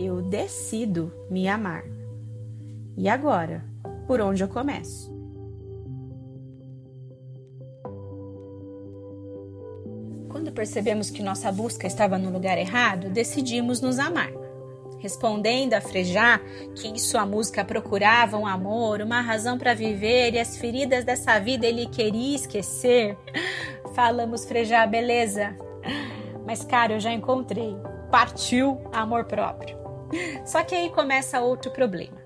[0.00, 1.84] eu decido me amar.
[2.96, 3.64] E agora,
[4.06, 5.10] por onde eu começo?
[10.28, 14.30] Quando percebemos que nossa busca estava no lugar errado, decidimos nos amar.
[14.98, 16.40] Respondendo a Frejá
[16.74, 21.38] que em sua música procurava um amor, uma razão para viver e as feridas dessa
[21.38, 23.16] vida ele queria esquecer,
[23.94, 25.56] falamos Frejá, beleza.
[26.46, 27.76] Mas, cara, eu já encontrei.
[28.10, 29.79] Partiu amor próprio.
[30.44, 32.18] Só que aí começa outro problema.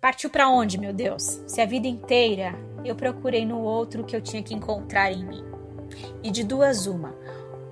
[0.00, 1.42] Partiu para onde, meu Deus?
[1.46, 2.54] Se a vida inteira
[2.84, 5.44] eu procurei no outro que eu tinha que encontrar em mim.
[6.22, 7.14] E de duas uma,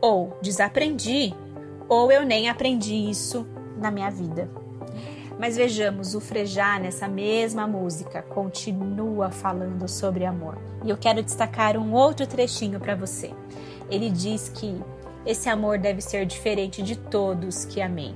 [0.00, 1.34] ou desaprendi,
[1.88, 3.46] ou eu nem aprendi isso
[3.76, 4.50] na minha vida.
[5.38, 10.58] Mas vejamos, o Frejá nessa mesma música continua falando sobre amor.
[10.84, 13.32] E eu quero destacar um outro trechinho para você.
[13.90, 14.80] Ele diz que
[15.26, 18.14] esse amor deve ser diferente de todos que amei.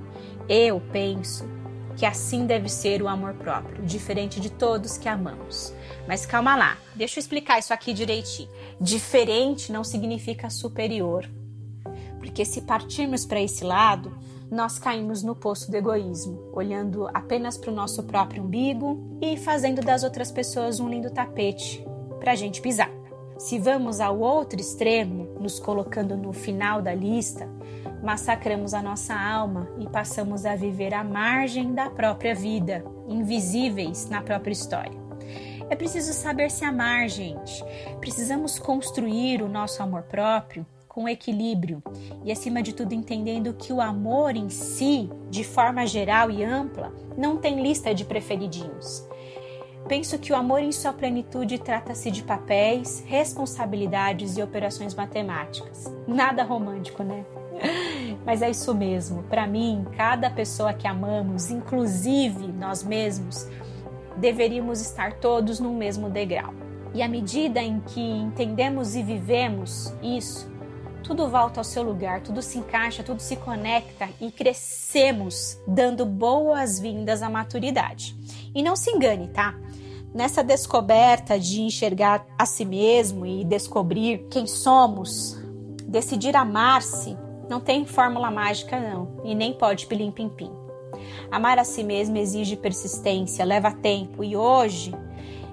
[0.53, 1.49] Eu penso
[1.97, 5.73] que assim deve ser o amor próprio, diferente de todos que amamos.
[6.09, 8.51] Mas calma lá, deixa eu explicar isso aqui direitinho.
[8.81, 11.25] Diferente não significa superior.
[12.19, 14.13] Porque se partirmos para esse lado,
[14.51, 19.81] nós caímos no poço do egoísmo, olhando apenas para o nosso próprio umbigo e fazendo
[19.81, 21.87] das outras pessoas um lindo tapete
[22.19, 22.91] para a gente pisar.
[23.39, 27.49] Se vamos ao outro extremo, nos colocando no final da lista,
[28.03, 34.23] massacramos a nossa alma e passamos a viver à margem da própria vida, invisíveis na
[34.23, 34.99] própria história.
[35.69, 37.65] É preciso saber se amar, gente.
[38.01, 41.81] Precisamos construir o nosso amor próprio com equilíbrio
[42.25, 46.93] e, acima de tudo, entendendo que o amor em si, de forma geral e ampla,
[47.17, 49.09] não tem lista de preferidinhos.
[49.87, 55.85] Penso que o amor em sua plenitude trata-se de papéis, responsabilidades e operações matemáticas.
[56.07, 57.25] Nada romântico, né?
[58.25, 59.23] Mas é isso mesmo.
[59.25, 63.49] Para mim, cada pessoa que amamos, inclusive nós mesmos,
[64.17, 66.53] deveríamos estar todos no mesmo degrau.
[66.93, 70.51] E à medida em que entendemos e vivemos isso,
[71.03, 77.23] tudo volta ao seu lugar, tudo se encaixa, tudo se conecta e crescemos, dando boas-vindas
[77.23, 78.15] à maturidade.
[78.55, 79.55] E não se engane, tá?
[80.13, 85.39] Nessa descoberta de enxergar a si mesmo e descobrir quem somos,
[85.87, 87.17] decidir amar-se,
[87.51, 90.53] não tem fórmula mágica não, e nem pode pilim pim pim.
[91.31, 94.95] Amar a si mesmo exige persistência, leva tempo e hoje,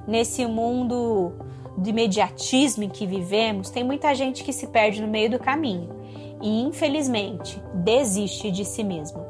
[0.07, 1.33] nesse mundo
[1.77, 5.89] de imediatismo em que vivemos, tem muita gente que se perde no meio do caminho
[6.41, 9.25] e, infelizmente, desiste de si mesmo.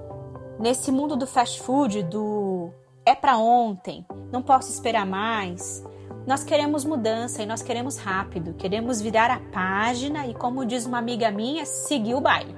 [0.59, 2.71] Nesse mundo do fast food, do
[3.05, 5.83] é para ontem, não posso esperar mais.
[6.27, 10.97] Nós queremos mudança e nós queremos rápido, queremos virar a página e, como diz uma
[10.97, 12.53] amiga minha, seguir o baile.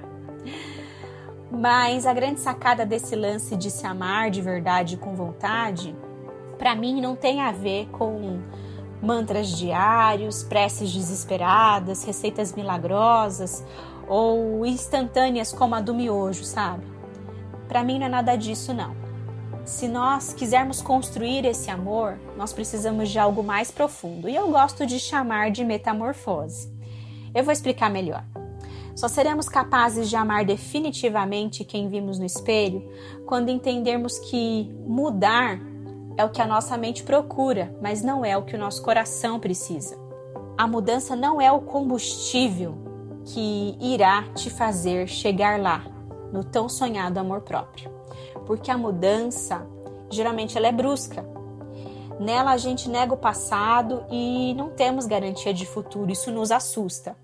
[1.52, 5.94] Mas a grande sacada desse lance de se amar de verdade com vontade,
[6.58, 8.40] para mim não tem a ver com
[9.00, 13.64] mantras diários, preces desesperadas, receitas milagrosas
[14.08, 16.84] ou instantâneas como a do miojo, sabe?
[17.68, 18.99] Para mim não é nada disso não.
[19.64, 24.86] Se nós quisermos construir esse amor, nós precisamos de algo mais profundo e eu gosto
[24.86, 26.72] de chamar de metamorfose.
[27.34, 28.24] Eu vou explicar melhor.
[28.96, 32.90] Só seremos capazes de amar definitivamente quem vimos no espelho
[33.26, 35.60] quando entendermos que mudar
[36.16, 39.38] é o que a nossa mente procura, mas não é o que o nosso coração
[39.38, 39.96] precisa.
[40.58, 42.76] A mudança não é o combustível
[43.26, 45.84] que irá te fazer chegar lá,
[46.32, 47.99] no tão sonhado amor próprio
[48.46, 49.66] porque a mudança
[50.10, 51.24] geralmente ela é brusca.
[52.18, 57.16] Nela a gente nega o passado e não temos garantia de futuro, isso nos assusta.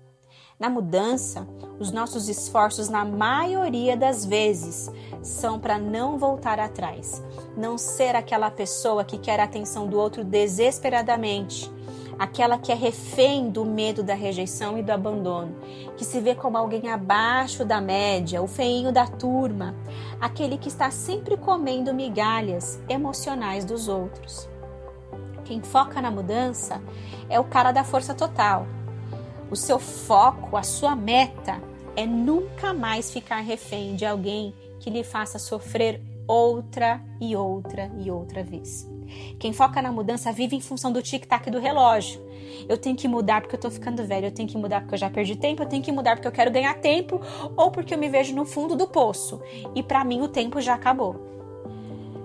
[0.59, 1.47] Na mudança,
[1.79, 4.91] os nossos esforços, na maioria das vezes,
[5.21, 7.21] são para não voltar atrás,
[7.55, 11.71] não ser aquela pessoa que quer a atenção do outro desesperadamente,
[12.17, 15.55] aquela que é refém do medo da rejeição e do abandono,
[15.95, 19.75] que se vê como alguém abaixo da média, o feinho da turma,
[20.19, 24.49] aquele que está sempre comendo migalhas emocionais dos outros.
[25.45, 26.81] Quem foca na mudança
[27.29, 28.67] é o cara da força total.
[29.49, 31.61] O seu foco, a sua meta
[31.95, 38.11] é nunca mais ficar refém de alguém que lhe faça sofrer outra e outra e
[38.11, 38.96] outra vez.
[39.39, 42.21] Quem foca na mudança vive em função do tic-tac do relógio.
[42.67, 44.99] Eu tenho que mudar porque eu tô ficando velho, eu tenho que mudar porque eu
[44.99, 47.21] já perdi tempo, eu tenho que mudar porque eu quero ganhar tempo
[47.55, 49.41] ou porque eu me vejo no fundo do poço
[49.75, 51.15] e para mim o tempo já acabou.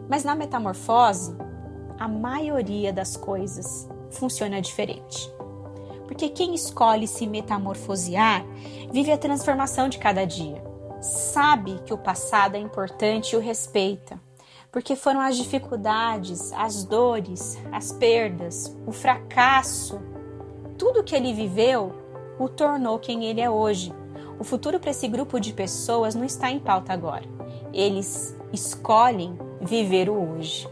[0.09, 1.37] Mas na metamorfose,
[1.99, 5.31] a maioria das coisas funciona diferente.
[6.07, 8.45] Porque quem escolhe se metamorfosear
[8.93, 10.63] vive a transformação de cada dia.
[11.01, 14.21] sabe que o passado é importante e o respeita,
[14.73, 20.01] porque foram as dificuldades, as dores, as perdas, o fracasso,
[20.79, 21.95] tudo que ele viveu
[22.39, 23.93] o tornou quem ele é hoje.
[24.39, 27.25] O futuro para esse grupo de pessoas não está em pauta agora.
[27.73, 30.67] Eles escolhem viver o hoje.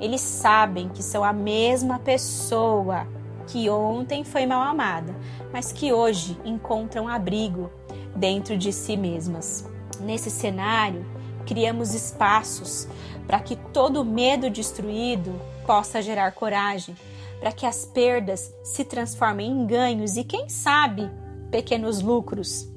[0.00, 3.06] Eles sabem que são a mesma pessoa
[3.46, 5.14] que ontem foi mal amada,
[5.52, 7.70] mas que hoje encontram abrigo
[8.16, 9.64] dentro de si mesmas.
[10.00, 11.06] Nesse cenário,
[11.46, 12.88] criamos espaços
[13.26, 16.96] para que todo medo destruído possa gerar coragem,
[17.40, 21.10] para que as perdas se transformem em ganhos e, quem sabe,
[21.50, 22.68] pequenos lucros.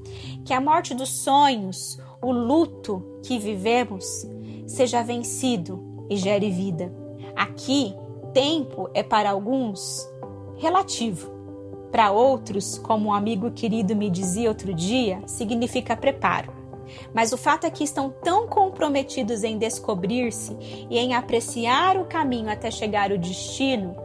[0.44, 4.26] Que a morte dos sonhos, o luto que vivemos,
[4.68, 6.94] seja vencido e gere vida.
[7.36, 7.96] Aqui,
[8.34, 10.08] tempo é para alguns
[10.58, 11.34] relativo.
[11.92, 16.55] Para outros, como um amigo querido me dizia outro dia, significa preparo.
[17.14, 20.56] Mas o fato é que estão tão comprometidos em descobrir-se
[20.90, 23.96] e em apreciar o caminho até chegar ao destino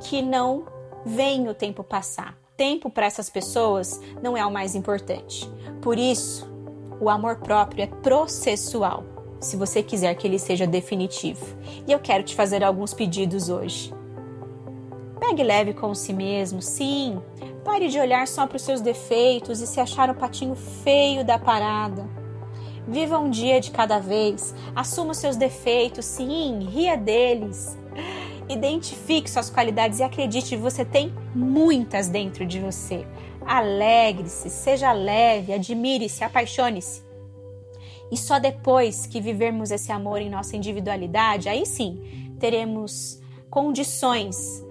[0.00, 0.66] que não
[1.04, 2.36] veem o tempo passar.
[2.56, 5.50] Tempo para essas pessoas não é o mais importante.
[5.82, 6.48] Por isso,
[7.00, 9.04] o amor próprio é processual,
[9.40, 11.44] se você quiser que ele seja definitivo.
[11.86, 13.92] E eu quero te fazer alguns pedidos hoje.
[15.18, 17.20] Pegue leve com si mesmo, sim.
[17.64, 21.38] Pare de olhar só para os seus defeitos e se achar o patinho feio da
[21.38, 22.06] parada.
[22.86, 24.54] Viva um dia de cada vez.
[24.76, 27.78] Assuma os seus defeitos, sim, ria deles.
[28.48, 33.06] Identifique suas qualidades e acredite, você tem muitas dentro de você.
[33.46, 37.02] Alegre-se, seja leve, admire-se, apaixone-se.
[38.12, 44.63] E só depois que vivermos esse amor em nossa individualidade, aí sim teremos condições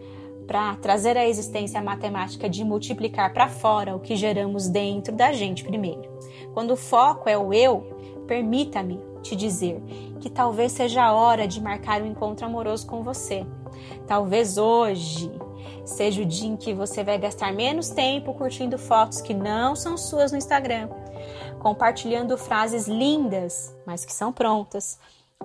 [0.47, 5.31] para trazer à existência a matemática de multiplicar para fora o que geramos dentro da
[5.31, 6.11] gente primeiro.
[6.53, 7.81] Quando o foco é o eu,
[8.27, 9.81] permita-me te dizer
[10.19, 13.45] que talvez seja a hora de marcar um encontro amoroso com você.
[14.05, 15.31] Talvez hoje
[15.85, 19.97] seja o dia em que você vai gastar menos tempo curtindo fotos que não são
[19.97, 20.89] suas no Instagram,
[21.59, 24.99] compartilhando frases lindas, mas que são prontas,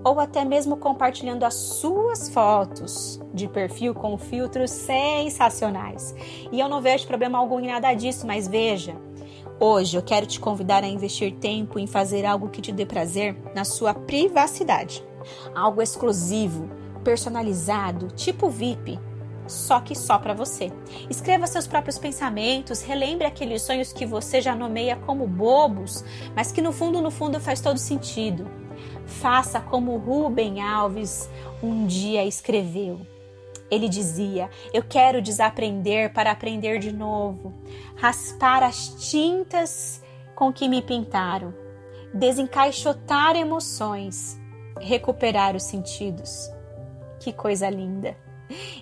[0.04, 6.14] ou até mesmo compartilhando as suas fotos de perfil com filtros sensacionais.
[6.50, 8.96] E eu não vejo problema algum em nada disso, mas veja,
[9.60, 13.36] hoje eu quero te convidar a investir tempo em fazer algo que te dê prazer
[13.54, 15.04] na sua privacidade.
[15.54, 16.68] Algo exclusivo,
[17.02, 18.98] personalizado, tipo VIP,
[19.48, 20.70] só que só para você.
[21.08, 26.04] Escreva seus próprios pensamentos, relembre aqueles sonhos que você já nomeia como bobos,
[26.34, 28.48] mas que no fundo, no fundo faz todo sentido.
[29.08, 31.28] Faça como Rubem Alves
[31.62, 33.00] um dia escreveu.
[33.70, 37.52] Ele dizia: Eu quero desaprender para aprender de novo,
[37.96, 40.02] raspar as tintas
[40.36, 41.52] com que me pintaram,
[42.14, 44.38] desencaixotar emoções,
[44.80, 46.48] recuperar os sentidos.
[47.18, 48.16] Que coisa linda!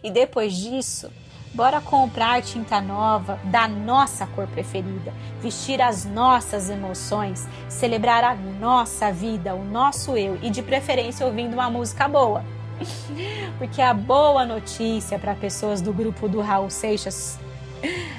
[0.03, 1.11] E depois disso,
[1.57, 5.11] Bora comprar tinta nova da nossa cor preferida,
[5.41, 10.39] vestir as nossas emoções, celebrar a nossa vida, o nosso eu.
[10.43, 12.45] E de preferência ouvindo uma música boa.
[13.57, 17.39] Porque a boa notícia para pessoas do grupo do Raul Seixas,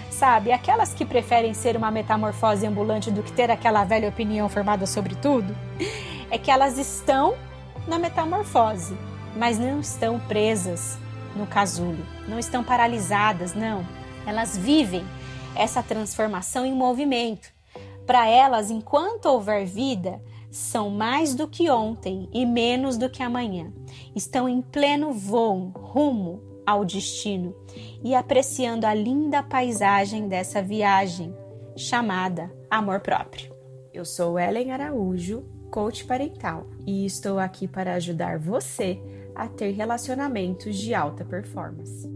[0.10, 4.88] sabe, aquelas que preferem ser uma metamorfose ambulante do que ter aquela velha opinião formada
[4.88, 5.56] sobre tudo,
[6.32, 7.36] é que elas estão
[7.88, 8.98] na metamorfose,
[9.36, 10.98] mas não estão presas
[11.38, 12.06] no casulo.
[12.28, 13.86] Não estão paralisadas, não.
[14.26, 15.06] Elas vivem
[15.56, 17.50] essa transformação em movimento.
[18.06, 23.72] Para elas, enquanto houver vida, são mais do que ontem e menos do que amanhã.
[24.16, 27.56] Estão em pleno voo, rumo ao destino
[28.04, 31.34] e apreciando a linda paisagem dessa viagem
[31.76, 33.57] chamada amor próprio.
[33.98, 39.02] Eu sou Ellen Araújo, coach parental, e estou aqui para ajudar você
[39.34, 42.08] a ter relacionamentos de alta performance.